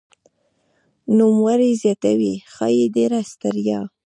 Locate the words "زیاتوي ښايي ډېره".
1.81-3.19